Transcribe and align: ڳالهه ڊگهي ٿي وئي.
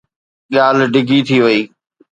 ڳالهه 0.53 0.87
ڊگهي 0.93 1.19
ٿي 1.27 1.37
وئي. 1.43 1.61